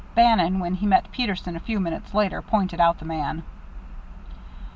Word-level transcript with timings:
Bannon, 0.15 0.57
when 0.57 0.73
he 0.73 0.87
met 0.87 1.11
Peterson 1.11 1.55
a 1.55 1.59
few 1.59 1.79
minutes 1.79 2.15
later, 2.15 2.41
pointed 2.41 2.79
out 2.81 2.97
the 2.97 3.05
man. 3.05 3.43